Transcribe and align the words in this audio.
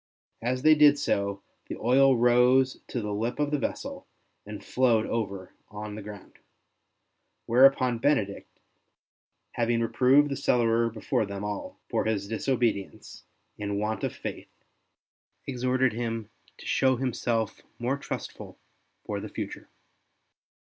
As 0.41 0.63
they 0.63 0.73
did 0.73 0.97
so, 0.97 1.43
the 1.67 1.77
oil 1.77 2.17
rose 2.17 2.79
to 2.87 3.01
the 3.01 3.13
lip 3.13 3.37
of 3.37 3.51
the 3.51 3.59
vessel 3.59 4.07
and 4.47 4.65
flowed 4.65 5.05
over 5.05 5.53
on 5.69 5.93
the 5.93 6.01
ground; 6.01 6.39
whereupon 7.45 7.99
Benedict, 7.99 8.59
having 9.51 9.79
reproved 9.79 10.29
the 10.31 10.35
cellarer 10.35 10.89
before 10.89 11.27
them 11.27 11.43
all 11.43 11.77
for 11.87 12.05
his 12.05 12.27
disobedience 12.27 13.25
and 13.59 13.77
want 13.77 14.03
of 14.03 14.15
faith, 14.15 14.49
exhorted 15.45 15.93
him 15.93 16.31
to 16.57 16.65
show 16.65 16.95
himself 16.95 17.61
more 17.77 17.95
trustful 17.99 18.57
for 19.05 19.19
the 19.19 19.29
future. 19.29 19.69